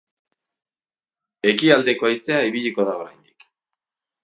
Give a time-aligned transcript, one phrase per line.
[1.51, 3.49] Ekialdeko haizea ibiliko da oraindik.